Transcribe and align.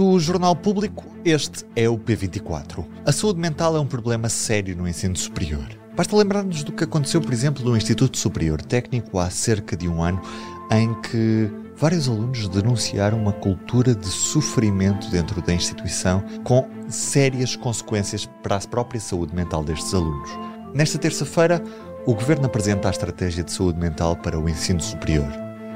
Do 0.00 0.18
Jornal 0.18 0.56
Público, 0.56 1.04
este 1.26 1.62
é 1.76 1.86
o 1.86 1.98
P24. 1.98 2.86
A 3.04 3.12
saúde 3.12 3.38
mental 3.38 3.76
é 3.76 3.80
um 3.80 3.86
problema 3.86 4.30
sério 4.30 4.74
no 4.74 4.88
ensino 4.88 5.14
superior. 5.14 5.68
Basta 5.94 6.16
lembrar-nos 6.16 6.64
do 6.64 6.72
que 6.72 6.84
aconteceu, 6.84 7.20
por 7.20 7.34
exemplo, 7.34 7.62
no 7.62 7.76
Instituto 7.76 8.16
Superior 8.16 8.62
Técnico 8.62 9.18
há 9.18 9.28
cerca 9.28 9.76
de 9.76 9.86
um 9.86 10.02
ano, 10.02 10.22
em 10.70 10.98
que 11.02 11.50
vários 11.76 12.08
alunos 12.08 12.48
denunciaram 12.48 13.20
uma 13.20 13.34
cultura 13.34 13.94
de 13.94 14.06
sofrimento 14.06 15.10
dentro 15.10 15.42
da 15.42 15.52
instituição, 15.52 16.24
com 16.44 16.66
sérias 16.88 17.54
consequências 17.54 18.24
para 18.42 18.56
a 18.56 18.60
própria 18.60 19.02
saúde 19.02 19.34
mental 19.34 19.62
destes 19.62 19.92
alunos. 19.92 20.30
Nesta 20.72 20.96
terça-feira, 20.96 21.62
o 22.06 22.14
Governo 22.14 22.46
apresenta 22.46 22.88
a 22.88 22.90
Estratégia 22.90 23.44
de 23.44 23.52
Saúde 23.52 23.78
Mental 23.78 24.16
para 24.16 24.40
o 24.40 24.48
Ensino 24.48 24.80
Superior. 24.80 25.30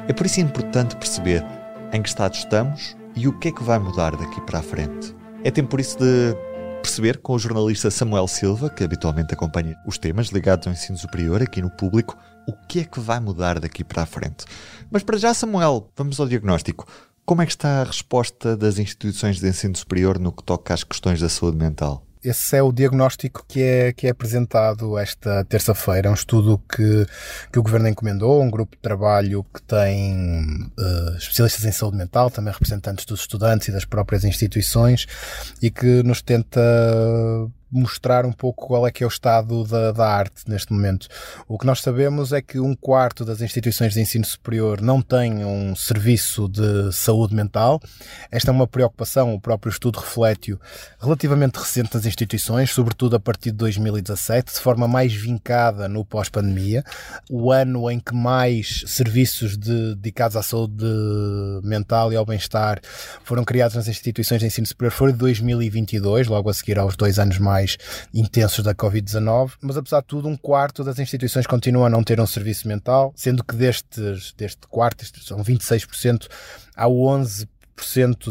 É 0.09 0.15
por 0.15 0.25
isso 0.25 0.41
importante 0.41 0.97
perceber 0.97 1.45
em 1.93 2.01
que 2.01 2.09
estado 2.09 2.33
estamos 2.33 2.97
e 3.17 3.29
o 3.29 3.39
que 3.39 3.49
é 3.49 3.53
que 3.53 3.63
vai 3.63 3.79
mudar 3.79 4.17
daqui 4.17 4.41
para 4.41 4.59
a 4.59 4.63
frente. 4.63 5.15
É 5.43 5.51
tempo 5.51 5.71
por 5.71 5.81
isso 5.81 5.99
de 5.99 6.35
perceber 6.83 7.19
com 7.19 7.33
o 7.35 7.39
jornalista 7.39 7.91
Samuel 7.91 8.29
Silva, 8.29 8.69
que 8.69 8.85
habitualmente 8.85 9.33
acompanha 9.33 9.77
os 9.87 9.97
temas 9.97 10.29
ligados 10.29 10.67
ao 10.67 10.73
ensino 10.73 10.99
superior 10.99 11.43
aqui 11.43 11.63
no 11.63 11.71
público, 11.71 12.17
o 12.47 12.53
que 12.67 12.81
é 12.81 12.85
que 12.85 13.01
vai 13.01 13.21
mudar 13.21 13.59
daqui 13.59 13.83
para 13.83 14.03
a 14.03 14.07
frente. 14.07 14.45
Mas 14.91 15.03
para 15.03 15.17
já, 15.17 15.33
Samuel, 15.33 15.91
vamos 15.97 16.21
ao 16.21 16.29
diagnóstico. 16.29 16.87
Como 17.25 17.41
é 17.41 17.47
que 17.47 17.53
está 17.53 17.81
a 17.81 17.85
resposta 17.85 18.55
das 18.55 18.79
instituições 18.79 19.41
de 19.41 19.49
ensino 19.49 19.75
superior 19.75 20.19
no 20.19 20.31
que 20.31 20.43
toca 20.43 20.75
às 20.75 20.85
questões 20.85 21.21
da 21.21 21.29
saúde 21.29 21.57
mental? 21.57 22.05
Esse 22.25 22.57
é 22.57 22.63
o 22.63 22.73
diagnóstico 22.73 23.45
que 23.47 23.63
é, 23.63 23.93
que 23.93 24.07
é 24.07 24.11
apresentado 24.11 24.99
esta 24.99 25.45
terça-feira. 25.45 26.09
É 26.09 26.11
um 26.11 26.15
estudo 26.15 26.59
que, 26.59 27.07
que 27.53 27.59
o 27.59 27.63
Governo 27.63 27.89
encomendou, 27.89 28.43
um 28.43 28.51
grupo 28.51 28.75
de 28.77 28.83
trabalho 28.83 29.45
que 29.53 29.63
tem 29.63 30.71
uh, 30.79 31.17
especialistas 31.19 31.65
em 31.65 31.73
saúde 31.73 31.99
mental, 31.99 32.31
também 32.31 32.53
representantes 32.53 33.05
dos 33.05 33.21
estudantes 33.21 33.69
e 33.69 33.73
das 33.73 33.85
próprias 33.85 34.25
instituições, 34.25 35.07
e 35.61 35.71
que 35.71 36.03
nos 36.03 36.23
tenta 36.23 36.61
mostrar 37.71 38.25
um 38.25 38.33
pouco 38.33 38.67
qual 38.67 38.87
é 38.87 38.91
que 38.91 39.03
é 39.03 39.07
o 39.07 39.09
estado 39.09 39.65
da, 39.65 39.93
da, 39.93 40.07
arte 40.07 40.43
neste 40.47 40.73
momento. 40.73 41.09
O 41.49 41.59
que 41.59 41.67
nós 41.67 41.81
sabemos 41.81 42.33
é 42.33 42.41
que 42.41 42.61
um 42.61 42.75
quarto 42.75 43.25
das 43.25 43.41
instituições 43.41 43.95
de 43.95 44.01
ensino 44.01 44.25
superior 44.25 44.81
não 44.81 45.03
têm 45.03 45.45
um 45.45 45.75
serviço 45.75 46.49
de 46.49 46.93
saúde 46.93 47.35
mental. 47.35 47.81
Esta 48.31 48.51
é 48.51 48.53
uma 48.53 48.67
preocupação, 48.67 49.35
o 49.35 49.41
próprio 49.41 49.71
estudo 49.71 49.99
reflete 49.99 50.57
relativamente 51.01 51.57
recente 51.57 51.95
nas 51.95 52.07
instituições, 52.07 52.71
sobretudo 52.71 53.17
a 53.17 53.21
partir 53.21 53.51
de 53.51 53.57
2017, 53.57 54.55
de 54.55 54.61
forma 54.61 54.87
mais 54.87 55.13
vincada 55.13 55.89
no 55.89 56.05
pós-pandemia. 56.05 56.85
O 57.29 57.51
ano 57.51 57.91
em 57.91 57.99
que 57.99 58.15
mais 58.15 58.85
serviços 58.87 59.57
de, 59.57 59.95
dedicados 59.97 60.37
à 60.37 60.43
saúde 60.43 60.85
mental 61.63 62.13
e 62.13 62.17
ao 62.17 62.25
bem-estar 62.25 62.81
foram 63.25 63.45
criados 63.45 63.77
nas 63.77 63.89
instituições 63.89 64.41
de 64.41 64.47
ensino 64.47 64.67
superior 64.67 64.93
foi 64.93 65.13
de 65.13 65.19
2022, 65.19 66.29
logo 66.29 66.49
a 66.49 66.55
seguir 66.55 66.79
aos 66.79 66.97
dois 66.97 67.19
anos 67.19 67.39
mais 67.39 67.64
mais 67.65 67.79
intensos 68.13 68.63
da 68.63 68.75
Covid-19, 68.75 69.53
mas 69.61 69.77
apesar 69.77 70.01
de 70.01 70.07
tudo, 70.07 70.29
um 70.29 70.37
quarto 70.37 70.85
das 70.85 70.99
instituições 70.99 71.47
continua 71.47 71.87
a 71.87 71.91
não 71.91 72.05
ter 72.05 72.21
um 72.21 72.27
serviço 72.27 72.69
mental, 72.69 73.13
sendo 73.17 73.43
que 73.43 73.57
destes, 73.57 74.33
deste 74.37 74.67
quarto, 74.69 75.05
são 75.23 75.43
26%, 75.43 76.29
há 76.77 76.87
11% 76.87 77.47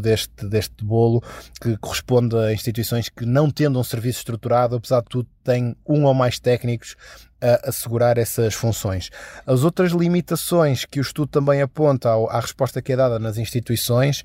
deste, 0.01 0.45
deste 0.47 0.83
bolo 0.83 1.21
que 1.59 1.75
corresponde 1.77 2.37
a 2.37 2.53
instituições 2.53 3.09
que, 3.09 3.25
não 3.25 3.49
tendo 3.49 3.79
um 3.79 3.83
serviço 3.83 4.19
estruturado, 4.19 4.75
apesar 4.75 5.01
de 5.01 5.07
tudo, 5.09 5.27
têm 5.43 5.75
um 5.87 6.05
ou 6.05 6.13
mais 6.13 6.39
técnicos 6.39 6.95
a 7.41 7.69
assegurar 7.69 8.17
essas 8.17 8.53
funções. 8.53 9.09
As 9.45 9.63
outras 9.65 9.91
limitações 9.91 10.85
que 10.85 10.99
o 10.99 11.01
estudo 11.01 11.27
também 11.27 11.61
aponta 11.61 12.09
à 12.09 12.39
resposta 12.39 12.81
que 12.81 12.93
é 12.93 12.95
dada 12.95 13.19
nas 13.19 13.37
instituições 13.37 14.23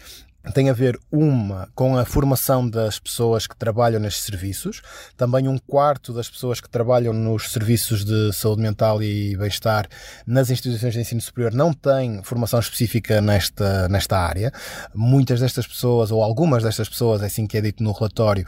tem 0.54 0.70
a 0.70 0.72
ver 0.72 0.98
uma 1.10 1.68
com 1.74 1.96
a 1.96 2.04
formação 2.04 2.68
das 2.68 2.98
pessoas 2.98 3.46
que 3.46 3.56
trabalham 3.56 4.00
nestes 4.00 4.24
serviços, 4.24 4.80
também 5.16 5.48
um 5.48 5.58
quarto 5.58 6.12
das 6.12 6.30
pessoas 6.30 6.60
que 6.60 6.68
trabalham 6.68 7.12
nos 7.12 7.50
serviços 7.50 8.04
de 8.04 8.32
saúde 8.32 8.62
mental 8.62 9.02
e 9.02 9.36
bem-estar 9.36 9.88
nas 10.26 10.48
instituições 10.48 10.94
de 10.94 11.00
ensino 11.00 11.20
superior 11.20 11.52
não 11.52 11.72
têm 11.72 12.22
formação 12.22 12.60
específica 12.60 13.20
nesta, 13.20 13.88
nesta 13.88 14.16
área. 14.16 14.52
Muitas 14.94 15.40
destas 15.40 15.66
pessoas, 15.66 16.10
ou 16.10 16.22
algumas 16.22 16.62
destas 16.62 16.88
pessoas, 16.88 17.22
é 17.22 17.26
assim 17.26 17.46
que 17.46 17.58
é 17.58 17.60
dito 17.60 17.82
no 17.82 17.92
relatório, 17.92 18.46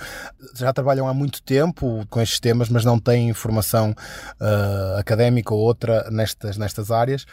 já 0.54 0.72
trabalham 0.72 1.08
há 1.08 1.12
muito 1.12 1.42
tempo 1.42 2.06
com 2.08 2.20
estes 2.20 2.40
temas, 2.40 2.68
mas 2.68 2.84
não 2.84 2.98
têm 2.98 3.32
formação 3.32 3.90
uh, 4.40 4.98
académica 4.98 5.52
ou 5.52 5.60
outra 5.60 6.08
nestas, 6.10 6.56
nestas 6.56 6.90
áreas. 6.90 7.26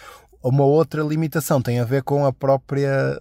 Uma 0.44 0.66
outra 0.66 1.03
limitação 1.03 1.62
tem 1.62 1.79
a 1.79 1.85
ver 1.85 2.03
com 2.03 2.25
a 2.25 2.34
própria 2.34 3.19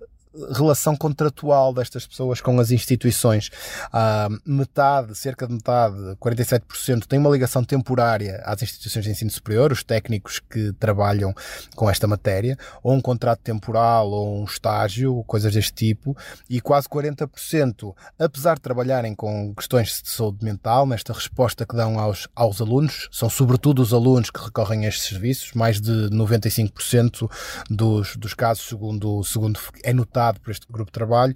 relação 0.53 0.97
contratual 0.97 1.73
destas 1.73 2.07
pessoas 2.07 2.41
com 2.41 2.59
as 2.61 2.71
instituições. 2.71 3.49
Uh, 3.89 4.41
metade, 4.45 5.15
cerca 5.15 5.47
de 5.47 5.55
metade, 5.55 5.97
47%, 6.21 7.07
tem 7.07 7.19
uma 7.19 7.31
ligação 7.31 7.65
temporária 7.65 8.43
às 8.45 8.63
instituições 8.63 9.05
de 9.05 9.11
ensino 9.11 9.31
superior, 9.31 9.73
os 9.73 9.83
técnicos 9.83 10.39
que 10.39 10.73
trabalham 10.75 11.35
com 11.75 11.89
esta 11.91 12.07
matéria, 12.07 12.57
ou 12.83 12.93
um 12.95 13.01
contrato 13.01 13.41
temporal, 13.41 14.11
ou 14.11 14.41
um 14.41 14.45
estágio, 14.45 15.25
coisas 15.25 15.53
deste 15.53 15.73
tipo, 15.73 16.17
e 16.49 16.61
quase 16.61 16.89
40%, 16.89 17.95
apesar 18.19 18.55
de 18.55 18.61
trabalharem 18.61 19.15
com 19.15 19.55
questões 19.55 20.03
de 20.03 20.11
saúde 20.11 20.45
mental, 20.45 20.87
nesta 20.87 21.13
resposta 21.13 21.65
que 21.67 21.77
dão 21.77 21.99
aos, 21.99 22.29
aos 22.35 22.61
alunos, 22.61 23.09
são 23.11 23.29
sobretudo 23.29 23.83
os 23.83 23.93
alunos 23.93 24.31
que 24.31 24.41
recorrem 24.41 24.87
a 24.87 24.89
estes 24.89 25.09
serviços, 25.09 25.53
mais 25.53 25.81
de 25.81 26.09
95% 26.11 27.31
dos, 27.71 28.17
dos 28.17 28.35
casos, 28.35 28.67
segundo, 28.67 29.23
segundo 29.25 29.59
é 29.83 29.93
notado 30.27 30.41
por 30.41 30.51
este 30.51 30.67
grupo 30.71 30.91
de 30.91 30.93
trabalho. 30.93 31.35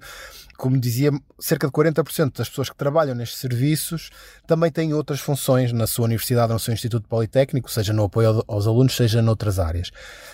Como 0.57 0.79
dizia, 0.79 1.11
cerca 1.39 1.67
de 1.67 1.73
40% 1.73 2.37
das 2.37 2.49
pessoas 2.49 2.69
que 2.69 2.75
trabalham 2.75 3.15
nestes 3.15 3.39
serviços 3.39 4.09
também 4.45 4.71
têm 4.71 4.93
outras 4.93 5.19
funções 5.19 5.71
na 5.71 5.87
sua 5.87 6.05
universidade 6.05 6.51
ou 6.51 6.55
no 6.55 6.59
seu 6.59 6.73
instituto 6.73 7.07
politécnico, 7.07 7.71
seja 7.71 7.93
no 7.93 8.03
apoio 8.03 8.43
aos 8.47 8.67
alunos, 8.67 8.95
seja 8.95 9.21
noutras 9.21 9.57
áreas. 9.57 9.91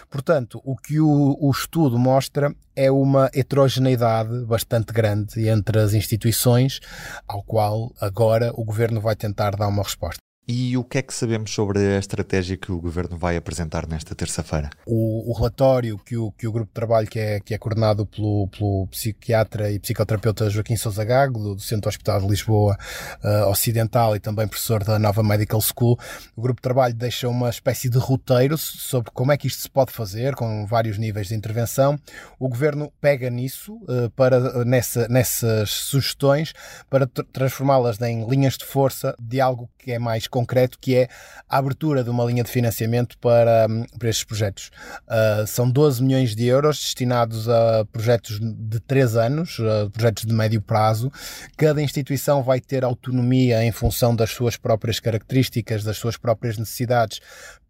Portanto, 0.09 0.61
o 0.65 0.75
que 0.75 0.99
o, 0.99 1.37
o 1.39 1.51
estudo 1.51 1.97
mostra 1.97 2.53
é 2.75 2.91
uma 2.91 3.29
heterogeneidade 3.33 4.45
bastante 4.45 4.91
grande 4.91 5.47
entre 5.47 5.79
as 5.79 5.93
instituições, 5.93 6.79
ao 7.27 7.41
qual 7.41 7.93
agora 8.01 8.51
o 8.53 8.63
governo 8.63 8.99
vai 8.99 9.15
tentar 9.15 9.55
dar 9.55 9.67
uma 9.67 9.83
resposta. 9.83 10.26
E 10.49 10.77
o 10.77 10.83
que 10.83 10.99
é 10.99 11.01
que 11.01 11.13
sabemos 11.13 11.51
sobre 11.53 11.79
a 11.79 11.99
estratégia 11.99 12.55
que 12.55 12.71
o 12.71 12.79
Governo 12.79 13.17
vai 13.17 13.35
apresentar 13.35 13.85
nesta 13.85 14.15
terça-feira? 14.15 14.69
O, 14.85 15.29
o, 15.29 15.33
relatório 15.33 15.97
que 15.97 16.15
o, 16.15 16.31
que 16.31 16.47
o 16.47 16.51
grupo 16.53 16.67
de 16.69 16.73
trabalho, 16.73 17.05
que 17.05 17.19
é, 17.19 17.41
que 17.41 17.53
é 17.53 17.57
coordenado 17.57 18.05
pelo, 18.05 18.47
pelo 18.47 18.87
psiquiatra 18.87 19.69
e 19.69 19.77
psicoterapeuta 19.77 20.49
Joaquim 20.49 20.77
Sousa 20.77 21.03
Gago, 21.03 21.55
do, 21.55 21.59
Centro 21.59 21.89
Hospital 21.89 22.21
de 22.21 22.27
Lisboa 22.27 22.77
uh, 23.21 23.49
Ocidental 23.49 24.15
e 24.15 24.21
também 24.21 24.47
professor 24.47 24.85
da 24.85 24.97
Nova 24.97 25.21
Medical 25.21 25.59
School, 25.59 25.99
o 26.33 26.41
grupo 26.41 26.59
de 26.59 26.63
trabalho 26.63 26.93
deixa 26.93 27.27
uma 27.27 27.49
espécie 27.49 27.89
de 27.89 27.97
roteiro 27.97 28.57
sobre 28.57 29.11
como 29.11 29.33
é 29.33 29.37
que 29.37 29.47
isto 29.47 29.61
se 29.61 29.69
pode 29.69 29.91
fazer, 29.91 30.33
com 30.33 30.65
vários 30.65 30.97
níveis 30.97 31.27
de 31.27 31.35
intervenção. 31.35 31.99
O 32.39 32.47
Governo 32.47 32.89
pega 33.01 33.29
nisso, 33.29 33.75
uh, 33.83 34.09
para, 34.15 34.63
nessa, 34.63 35.09
nessas 35.09 35.71
sugestões, 35.71 36.53
para 36.89 37.05
transformá-las 37.05 37.99
em 37.99 38.25
linhas 38.29 38.57
de 38.57 38.63
força 38.63 39.13
de 39.19 39.41
algo 39.41 39.69
que 39.77 39.91
é 39.91 39.99
mais 39.99 40.25
concreto, 40.37 40.77
que 40.79 40.95
é 40.95 41.07
a 41.49 41.57
abertura 41.57 42.03
de 42.03 42.09
uma 42.09 42.23
linha 42.25 42.43
de 42.43 42.51
financiamento 42.51 43.17
para, 43.17 43.67
hum, 43.69 43.85
para 43.97 44.09
estes 44.09 44.23
projetos. 44.23 44.71
Uh, 45.07 45.47
são 45.47 45.69
12 45.69 46.03
milhões 46.03 46.35
de 46.35 46.45
euros 46.45 46.79
destinados 46.79 47.49
a 47.49 47.85
projetos 47.91 48.39
de 48.39 48.79
3 48.81 49.15
anos, 49.15 49.57
projetos 49.91 50.25
de 50.25 50.33
médio 50.33 50.61
prazo. 50.61 51.11
Cada 51.55 51.81
instituição 51.81 52.43
vai 52.43 52.59
ter 52.59 52.83
autonomia 52.83 53.63
em 53.63 53.71
função 53.71 54.15
das 54.15 54.31
suas 54.31 54.55
próprias 54.55 54.99
características, 54.99 55.83
das 55.83 55.97
suas 55.97 56.17
próprias 56.17 56.57
necessidades, 56.57 57.19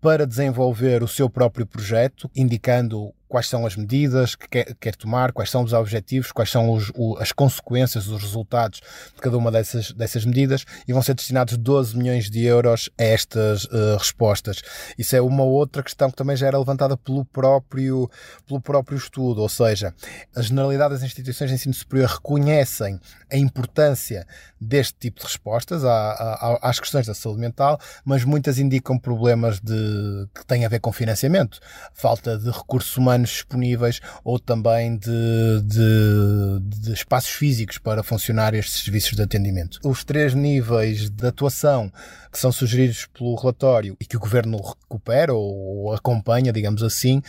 para 0.02 0.28
desenvolver 0.28 1.04
o 1.04 1.08
seu 1.08 1.30
próprio 1.30 1.66
projeto, 1.66 2.30
indicando 2.36 3.14
quais 3.28 3.48
são 3.48 3.66
as 3.66 3.76
medidas 3.76 4.36
que 4.36 4.48
quer, 4.48 4.76
quer 4.80 4.96
tomar, 4.96 5.32
quais 5.32 5.50
são 5.50 5.64
os 5.64 5.74
objetivos, 5.74 6.32
quais 6.32 6.50
são 6.50 6.72
os, 6.72 6.92
o, 6.96 7.18
as 7.20 7.32
consequências, 7.32 8.08
os 8.08 8.22
resultados 8.22 8.82
de 9.16 9.22
cada 9.22 9.38
uma 9.38 9.52
dessas, 9.52 9.92
dessas 9.92 10.26
medidas 10.26 10.66
e 10.88 10.94
vão 10.94 11.02
ser 11.02 11.14
destinados 11.14 11.58
12 11.58 11.98
milhões 11.98 12.30
de 12.30 12.44
euros 12.44 12.90
a 12.98 13.04
estas 13.04 13.66
uh, 13.66 13.98
respostas. 13.98 14.62
Isso 14.98 15.16
é 15.16 15.22
uma 15.22 15.44
outra 15.44 15.84
questão 15.84 16.10
que 16.10 16.16
também 16.16 16.36
já 16.36 16.48
era 16.48 16.58
levantada 16.58 16.96
pelo 16.96 17.26
próprio, 17.26 18.10
pelo 18.48 18.62
próprio 18.62 18.98
estudo, 18.98 19.42
ou 19.42 19.50
seja, 19.50 19.94
a 20.36 20.42
generalidade 20.42 20.94
das 20.94 21.04
instituições 21.04 21.50
de 21.50 21.56
ensino 21.56 21.74
superior 21.74 22.10
reconhecem 22.10 23.00
a 23.32 23.38
importância 23.38 24.26
deste 24.60 24.96
tipo 25.00 25.20
de 25.20 25.26
respostas 25.26 25.84
às 25.84 26.80
questões 26.80 27.06
da 27.06 27.14
saúde 27.14 27.40
mental, 27.40 27.80
mas 28.06 28.24
muitas 28.24 28.58
indicam 28.58 28.98
problemas 28.98 29.60
de 29.60 30.28
que 30.34 30.46
têm 30.46 30.66
a 30.66 30.70
ver 30.70 30.80
com 30.80 30.92
financiamento, 30.92 31.60
falta 31.94 32.38
de 32.38 32.50
recursos 32.50 32.96
humanos 32.98 33.17
disponíveis 33.26 34.00
ou 34.24 34.40
também 34.40 34.98
de, 34.98 35.62
de, 35.64 36.60
de 36.82 36.94
espaços 36.94 37.32
físicos 37.32 37.78
para 37.78 38.04
funcionar 38.04 38.54
estes 38.54 38.84
serviços 38.84 39.16
de 39.16 39.22
atendimento. 39.22 39.80
Os 39.84 40.04
três 40.04 40.34
níveis 40.34 41.10
de 41.10 41.28
atuação 41.28 41.92
que 42.32 42.40
são 42.40 42.52
sugeridos 42.52 43.08
pelo 43.08 43.36
relatório 43.36 43.96
e 44.00 44.06
que 44.06 44.18
o 44.18 44.20
governo 44.20 44.58
recupera 44.58 45.34
ou 45.34 45.94
acompanha, 45.94 46.52
digamos 46.52 46.84
assim, 46.84 47.22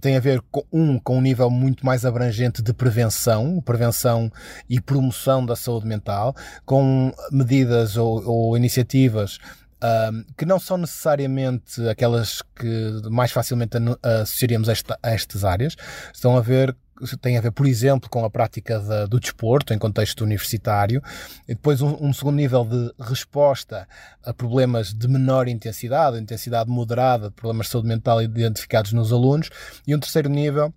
tem 0.00 0.16
a 0.16 0.20
ver 0.20 0.40
com 0.50 0.64
um 0.72 0.98
com 0.98 1.18
um 1.18 1.20
nível 1.20 1.50
muito 1.50 1.84
mais 1.84 2.04
abrangente 2.04 2.62
de 2.62 2.72
prevenção, 2.72 3.60
prevenção 3.60 4.30
e 4.68 4.80
promoção 4.80 5.44
da 5.44 5.56
saúde 5.56 5.86
mental, 5.86 6.34
com 6.64 7.12
medidas 7.32 7.96
ou, 7.96 8.24
ou 8.24 8.56
iniciativas 8.56 9.38
um, 9.82 10.24
que 10.36 10.44
não 10.44 10.58
são 10.58 10.76
necessariamente 10.76 11.86
aquelas 11.88 12.42
que 12.42 13.02
mais 13.10 13.30
facilmente 13.30 13.76
associaríamos 14.02 14.68
a, 14.68 14.72
esta, 14.72 14.98
a 15.02 15.10
estas 15.10 15.44
áreas. 15.44 15.76
Estão 16.12 16.36
a 16.36 16.40
ver 16.40 16.76
tem 17.20 17.38
a 17.38 17.40
ver, 17.40 17.52
por 17.52 17.66
exemplo, 17.66 18.10
com 18.10 18.24
a 18.24 18.30
prática 18.30 18.80
da, 18.80 19.06
do 19.06 19.20
desporto 19.20 19.72
em 19.72 19.78
contexto 19.78 20.22
universitário, 20.22 21.02
e 21.46 21.54
depois 21.54 21.80
um, 21.80 21.96
um, 22.00 22.12
segundo 22.12 22.36
nível 22.36 22.64
de 22.64 22.92
resposta 22.98 23.86
a 24.24 24.34
problemas 24.34 24.92
de 24.92 25.06
menor 25.06 25.46
intensidade, 25.46 26.18
intensidade 26.18 26.68
moderada, 26.68 27.30
problemas 27.30 27.66
de 27.66 27.72
saúde 27.72 27.88
mental 27.88 28.20
identificados 28.20 28.92
nos 28.92 29.12
alunos, 29.12 29.48
e 29.86 29.94
um 29.94 30.00
terceiro 30.00 30.28
nível 30.28 30.74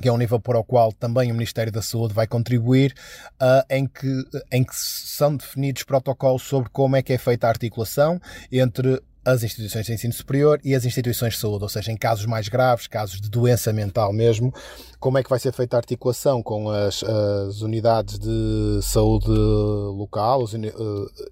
que 0.00 0.08
é 0.08 0.12
um 0.12 0.16
nível 0.16 0.40
para 0.40 0.58
o 0.58 0.64
qual 0.64 0.92
também 0.92 1.30
o 1.30 1.34
Ministério 1.34 1.72
da 1.72 1.82
Saúde 1.82 2.14
vai 2.14 2.26
contribuir, 2.26 2.94
uh, 3.34 3.64
em, 3.68 3.86
que, 3.86 4.24
em 4.50 4.64
que 4.64 4.74
são 4.74 5.36
definidos 5.36 5.82
protocolos 5.82 6.42
sobre 6.42 6.70
como 6.70 6.96
é 6.96 7.02
que 7.02 7.12
é 7.12 7.18
feita 7.18 7.46
a 7.46 7.50
articulação 7.50 8.20
entre 8.50 9.02
as 9.24 9.42
instituições 9.42 9.86
de 9.86 9.92
ensino 9.92 10.12
superior 10.12 10.60
e 10.64 10.74
as 10.74 10.84
instituições 10.84 11.34
de 11.34 11.40
saúde, 11.40 11.62
ou 11.62 11.68
seja, 11.68 11.92
em 11.92 11.96
casos 11.96 12.26
mais 12.26 12.48
graves, 12.48 12.88
casos 12.88 13.20
de 13.20 13.30
doença 13.30 13.72
mental 13.72 14.12
mesmo, 14.12 14.52
como 14.98 15.18
é 15.18 15.22
que 15.22 15.30
vai 15.30 15.38
ser 15.38 15.52
feita 15.52 15.76
a 15.76 15.78
articulação 15.78 16.42
com 16.42 16.68
as, 16.70 17.02
as 17.04 17.60
unidades 17.60 18.18
de 18.18 18.80
saúde 18.82 19.28
local 19.28 20.42
os, 20.42 20.54
uh, 20.54 20.58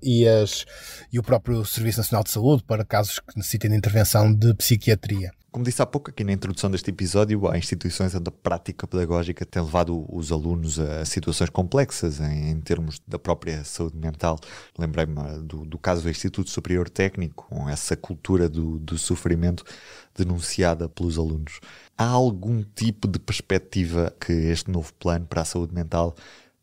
e, 0.00 0.26
as, 0.26 0.64
e 1.12 1.18
o 1.18 1.22
próprio 1.22 1.64
Serviço 1.64 1.98
Nacional 1.98 2.22
de 2.22 2.30
Saúde 2.30 2.62
para 2.62 2.84
casos 2.84 3.18
que 3.18 3.36
necessitem 3.36 3.70
de 3.70 3.76
intervenção 3.76 4.32
de 4.32 4.54
psiquiatria. 4.54 5.32
Como 5.52 5.64
disse 5.64 5.82
há 5.82 5.86
pouco 5.86 6.10
aqui 6.10 6.22
na 6.22 6.32
introdução 6.32 6.70
deste 6.70 6.90
episódio, 6.90 7.48
há 7.48 7.58
instituições 7.58 8.14
onde 8.14 8.28
a 8.28 8.30
prática 8.30 8.86
pedagógica 8.86 9.44
tem 9.44 9.60
levado 9.60 10.06
os 10.08 10.30
alunos 10.30 10.78
a 10.78 11.04
situações 11.04 11.50
complexas 11.50 12.20
em, 12.20 12.50
em 12.50 12.60
termos 12.60 13.00
da 13.04 13.18
própria 13.18 13.64
saúde 13.64 13.96
mental. 13.96 14.38
Lembrei-me 14.78 15.40
do, 15.42 15.66
do, 15.66 15.76
caso 15.76 16.02
do 16.02 16.08
Instituto 16.08 16.50
Superior 16.50 16.88
Técnico, 16.88 17.48
com 17.48 17.68
essa 17.68 17.96
cultura 17.96 18.48
do, 18.48 18.78
do 18.78 18.96
sofrimento 18.96 19.64
denunciada 20.14 20.88
pelos 20.88 21.18
alunos. 21.18 21.58
Há 21.98 22.06
algum 22.06 22.62
tipo 22.62 23.08
de 23.08 23.18
perspectiva 23.18 24.14
que 24.20 24.32
este 24.32 24.70
novo 24.70 24.94
plano 24.94 25.26
para 25.26 25.42
a 25.42 25.44
saúde 25.44 25.74
mental 25.74 26.14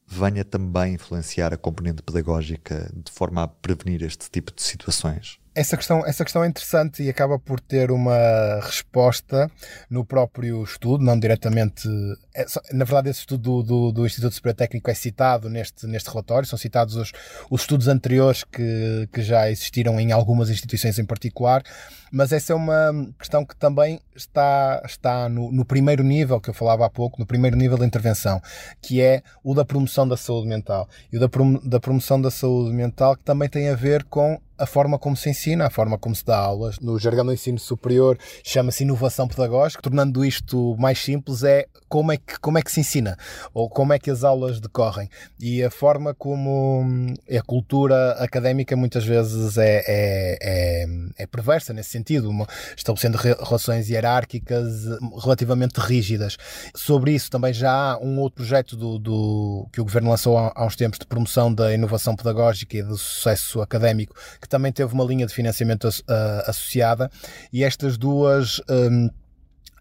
venha 0.08 0.46
também 0.46 0.94
influenciar 0.94 1.54
a 1.54 1.58
componente 1.58 2.02
pedagógica 2.02 2.90
de 2.96 3.12
forma 3.12 3.44
a 3.44 3.48
prevenir 3.50 4.02
este 4.02 4.32
tipo 4.32 4.54
de 4.56 4.64
situações? 4.64 5.40
Essa 5.58 5.76
questão, 5.76 6.06
essa 6.06 6.24
questão 6.24 6.44
é 6.44 6.48
interessante 6.48 7.02
e 7.02 7.10
acaba 7.10 7.40
por 7.40 7.60
ter 7.60 7.90
uma 7.90 8.60
resposta 8.62 9.50
no 9.90 10.06
próprio 10.06 10.64
estudo, 10.64 11.04
não 11.04 11.20
diretamente. 11.20 11.90
É, 12.36 12.46
na 12.72 12.86
verdade, 12.86 13.10
esse 13.10 13.22
estudo 13.22 13.64
do, 13.64 13.64
do, 13.64 13.92
do, 13.92 14.06
Instituto 14.06 14.36
Superior 14.36 14.56
Técnico 14.56 14.92
é 14.92 14.94
citado 14.94 15.50
neste, 15.50 15.88
neste 15.88 16.12
relatório, 16.12 16.48
são 16.48 16.60
citados 16.60 16.96
os, 16.96 17.12
os 17.50 17.62
estudos 17.62 17.88
anteriores 17.88 18.44
que, 18.44 19.10
que 19.12 19.24
já 19.24 19.50
existiram 19.50 20.00
em 20.00 20.12
algumas 20.12 20.52
instituições 20.52 21.00
em 21.00 21.06
particular, 21.06 21.64
mas 22.12 22.32
essa 22.32 22.54
é 22.54 22.56
uma 22.56 23.12
questão 23.18 23.44
que 23.44 23.56
também 23.56 24.00
está, 24.16 24.84
está 24.86 25.28
no, 25.28 25.52
no 25.52 25.66
primeiro 25.66 26.04
nível 26.04 26.40
que 26.40 26.52
eu 26.52 26.54
falava 26.54 26.86
há 26.86 26.90
pouco, 26.90 27.20
no 27.20 27.26
primeiro 27.26 27.58
nível 27.58 27.80
de 27.80 27.86
intervenção, 27.86 28.40
que 28.80 29.02
é 29.02 29.24
o 29.44 29.56
da 29.56 29.66
promoção 29.66 30.08
da 30.08 30.16
saúde 30.16 30.48
mental. 30.48 30.88
E 31.12 31.18
o 31.18 31.20
da, 31.20 31.28
prom 31.28 31.54
da 31.64 31.80
promoção 31.80 32.22
da 32.22 32.30
saúde 32.30 32.76
mental 32.76 33.18
que 33.18 33.24
também 33.24 33.50
tem 33.50 33.70
a 33.70 33.76
ver 33.76 34.04
com 34.04 34.40
a 34.58 34.66
forma 34.66 34.98
como 34.98 35.16
se 35.16 35.30
ensina, 35.30 35.68
a 35.68 35.70
forma 35.70 35.98
como 35.98 36.16
se 36.16 36.26
dá 36.26 36.38
aulas. 36.38 36.80
No 36.80 36.98
jargão 36.98 37.26
do 37.26 37.34
ensino 37.34 37.60
superior 37.60 38.18
chama-se 38.44 38.84
inovação 38.84 39.28
pedagógica. 39.28 39.82
Tornando 39.82 40.26
isto 40.26 40.76
mais 40.78 41.00
simples, 41.00 41.44
é 41.44 41.68
como 41.88 42.12
é, 42.12 42.18
que, 42.18 42.40
como 42.40 42.58
é 42.58 42.62
que 42.62 42.72
se 42.72 42.82
ensina 42.82 43.18
ou 43.54 43.70
como 43.70 43.94
é 43.94 44.00
que 44.00 44.10
as 44.10 44.24
aulas 44.24 44.60
decorrem. 44.60 45.10
E 45.40 45.64
a 45.64 45.70
forma 45.70 46.14
como 46.14 46.82
hum, 46.82 47.14
a 47.30 47.42
cultura 47.42 48.12
académica 48.14 48.76
muitas 48.76 49.06
vezes 49.06 49.58
é, 49.58 49.84
é, 49.88 50.38
é, 50.42 50.86
é 51.18 51.28
perversa 51.28 51.74
nesse 51.74 51.90
sentido, 51.90 52.32
estabelecendo 52.76 53.18
relações 53.18 53.90
hierárquicas 53.90 54.86
relativamente 55.22 55.78
rígidas. 55.80 56.38
Sobre 56.76 57.14
isso 57.14 57.30
também 57.30 57.54
já 57.54 57.72
há 57.72 57.98
um 58.00 58.20
outro 58.20 58.38
projeto 58.38 58.76
do, 58.76 58.98
do 59.00 59.68
que 59.72 59.82
o 59.82 59.84
Governo 59.84 60.10
lançou 60.10 60.38
há, 60.38 60.52
há 60.56 60.66
uns 60.66 60.76
tempos 60.76 61.00
de 61.00 61.06
promoção 61.06 61.54
da 61.54 61.74
inovação 61.74 62.16
pedagógica 62.16 62.78
e 62.78 62.84
do 62.84 62.98
sucesso 62.98 63.62
académico 63.62 64.16
que 64.48 64.50
também 64.50 64.72
teve 64.72 64.94
uma 64.94 65.04
linha 65.04 65.28
de 65.28 65.34
financiamento 65.34 65.86
uh, 65.86 66.50
associada, 66.50 67.12
e 67.52 67.64
estas 67.64 67.98
duas. 67.98 68.62
Um, 68.70 69.10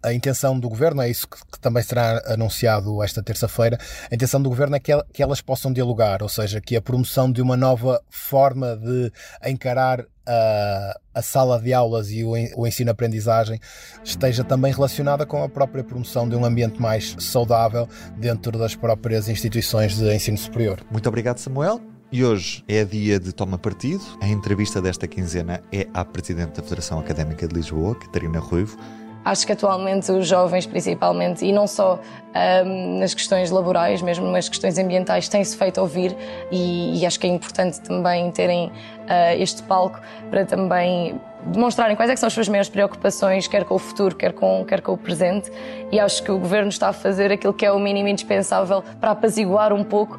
a 0.02 0.12
intenção 0.12 0.60
do 0.60 0.68
governo, 0.68 1.02
é 1.02 1.10
isso 1.10 1.26
que, 1.26 1.58
também 1.58 1.82
será 1.82 2.22
anunciado 2.26 3.02
esta 3.02 3.20
terça-feira, 3.20 3.76
a 4.08 4.14
intenção 4.14 4.40
do 4.40 4.48
governo 4.48 4.76
é 4.76 4.78
que, 4.78 4.92
el, 4.92 5.02
que, 5.12 5.20
elas 5.20 5.40
possam 5.40 5.72
dialogar, 5.72 6.22
ou 6.22 6.28
seja, 6.28 6.60
que 6.60 6.76
a 6.76 6.82
promoção 6.82 7.32
de 7.32 7.42
uma 7.42 7.56
nova 7.56 8.00
forma 8.08 8.76
de 8.76 9.10
encarar 9.44 10.04
a, 10.24 11.00
a 11.12 11.22
sala 11.22 11.60
de 11.60 11.72
aulas 11.72 12.10
e 12.12 12.22
o 12.22 12.66
ensino-aprendizagem 12.66 13.58
esteja 14.04 14.44
também 14.44 14.72
relacionada 14.72 15.26
com 15.26 15.42
a 15.42 15.48
própria 15.48 15.82
promoção 15.82 16.28
de 16.28 16.36
um 16.36 16.44
ambiente 16.44 16.80
mais 16.80 17.16
saudável 17.18 17.88
dentro 18.16 18.56
das 18.56 18.76
próprias 18.76 19.28
instituições 19.28 19.96
de 19.96 20.14
ensino 20.14 20.38
superior. 20.38 20.86
Muito 20.88 21.08
obrigado, 21.08 21.38
Samuel. 21.38 21.95
E 22.12 22.24
hoje 22.24 22.62
é 22.68 22.84
dia 22.84 23.18
de 23.18 23.32
toma 23.32 23.58
partido. 23.58 24.02
A 24.20 24.28
entrevista 24.28 24.80
desta 24.80 25.08
quinzena 25.08 25.60
é 25.72 25.88
à 25.92 26.04
Presidente 26.04 26.56
da 26.56 26.62
Federação 26.62 27.00
Académica 27.00 27.48
de 27.48 27.54
Lisboa, 27.54 27.96
Catarina 27.96 28.38
Ruivo. 28.38 28.78
Acho 29.24 29.44
que 29.44 29.52
atualmente 29.52 30.12
os 30.12 30.28
jovens, 30.28 30.66
principalmente, 30.66 31.44
e 31.44 31.50
não 31.50 31.66
só 31.66 32.00
um, 32.64 33.00
nas 33.00 33.12
questões 33.12 33.50
laborais, 33.50 34.00
mesmo 34.00 34.24
nas 34.30 34.48
questões 34.48 34.78
ambientais, 34.78 35.28
têm-se 35.28 35.56
feito 35.56 35.80
ouvir 35.80 36.16
e, 36.52 37.00
e, 37.00 37.04
acho 37.04 37.18
que 37.18 37.26
é 37.26 37.30
importante 37.30 37.80
também 37.80 38.30
terem 38.30 38.70
este 39.38 39.62
palco 39.62 40.00
para 40.30 40.44
também 40.44 41.20
demonstrarem 41.46 41.94
quais 41.94 42.10
é 42.10 42.16
são 42.16 42.26
as 42.26 42.32
suas 42.32 42.48
maiores 42.48 42.68
preocupações, 42.68 43.46
quer 43.46 43.64
com 43.64 43.74
o 43.74 43.78
futuro, 43.78 44.16
quer 44.16 44.32
com, 44.32 44.64
quer 44.64 44.80
com 44.80 44.92
o 44.92 44.96
presente. 44.96 45.50
E 45.92 46.00
acho 46.00 46.22
que 46.22 46.30
o 46.30 46.38
Governo 46.38 46.68
está 46.68 46.88
a 46.88 46.92
fazer 46.92 47.30
aquilo 47.30 47.54
que 47.54 47.64
é 47.64 47.70
o 47.70 47.78
mínimo 47.78 48.08
indispensável 48.08 48.82
para 49.00 49.12
apaziguar 49.12 49.72
um 49.72 49.84
pouco 49.84 50.18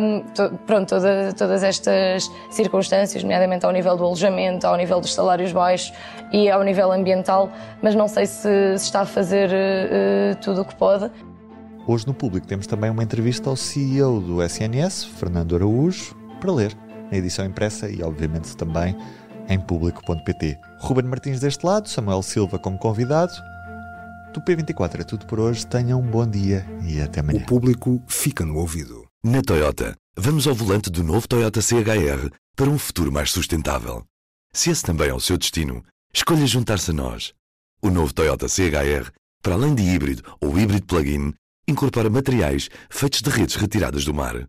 um, 0.00 0.20
to, 0.34 0.58
pronto, 0.66 0.88
toda, 0.88 1.32
todas 1.32 1.62
estas 1.62 2.30
circunstâncias, 2.50 3.22
nomeadamente 3.22 3.64
ao 3.64 3.72
nível 3.72 3.96
do 3.96 4.04
alojamento, 4.04 4.66
ao 4.66 4.76
nível 4.76 5.00
dos 5.00 5.14
salários 5.14 5.52
baixos 5.52 5.92
e 6.32 6.50
ao 6.50 6.62
nível 6.62 6.92
ambiental, 6.92 7.50
mas 7.80 7.94
não 7.94 8.08
sei 8.08 8.26
se, 8.26 8.76
se 8.76 8.84
está 8.84 9.02
a 9.02 9.06
fazer 9.06 9.50
uh, 9.50 10.36
tudo 10.42 10.62
o 10.62 10.64
que 10.64 10.74
pode. 10.74 11.10
Hoje 11.86 12.06
no 12.06 12.12
público 12.12 12.46
temos 12.46 12.66
também 12.66 12.90
uma 12.90 13.02
entrevista 13.02 13.48
ao 13.48 13.56
CEO 13.56 14.20
do 14.20 14.42
SNS, 14.42 15.04
Fernando 15.04 15.54
Araújo, 15.56 16.14
para 16.38 16.52
ler, 16.52 16.76
na 17.10 17.18
edição 17.18 17.44
impressa 17.44 17.88
e 17.88 18.02
obviamente 18.02 18.56
também 18.56 18.96
em 19.48 19.58
público.pt. 19.58 20.58
Ruben 20.80 21.06
Martins 21.06 21.40
deste 21.40 21.64
lado, 21.64 21.88
Samuel 21.88 22.22
Silva 22.22 22.58
como 22.58 22.78
convidado. 22.78 23.32
Do 24.32 24.42
P24 24.42 25.00
é 25.00 25.04
tudo 25.04 25.26
por 25.26 25.40
hoje. 25.40 25.66
Tenham 25.66 26.00
um 26.00 26.06
bom 26.06 26.26
dia 26.26 26.66
e 26.86 27.00
até 27.00 27.20
amanhã. 27.20 27.40
O 27.40 27.46
público 27.46 28.02
fica 28.06 28.44
no 28.44 28.56
ouvido. 28.56 29.06
Na 29.24 29.42
Toyota, 29.42 29.96
vamos 30.16 30.46
ao 30.46 30.54
volante 30.54 30.90
do 30.90 31.02
novo 31.02 31.26
Toyota 31.26 31.60
CHR 31.60 32.30
para 32.54 32.70
um 32.70 32.78
futuro 32.78 33.10
mais 33.10 33.30
sustentável. 33.30 34.04
Se 34.52 34.70
esse 34.70 34.82
também 34.82 35.08
é 35.08 35.14
o 35.14 35.20
seu 35.20 35.38
destino, 35.38 35.82
escolha 36.12 36.46
juntar-se 36.46 36.90
a 36.90 36.94
nós. 36.94 37.32
O 37.82 37.90
novo 37.90 38.12
Toyota 38.12 38.48
CHR, 38.48 39.10
para 39.42 39.54
além 39.54 39.74
de 39.74 39.82
híbrido 39.82 40.22
ou 40.40 40.58
híbrido 40.58 40.86
plug-in, 40.86 41.32
incorpora 41.66 42.10
materiais 42.10 42.68
feitos 42.90 43.22
de 43.22 43.30
redes 43.30 43.56
retiradas 43.56 44.04
do 44.04 44.14
mar. 44.14 44.48